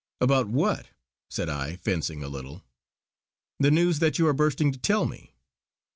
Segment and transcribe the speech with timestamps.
[0.19, 0.87] "About what?"
[1.29, 2.63] said I, fencing a little.
[3.59, 5.35] "The news that you are bursting to tell me.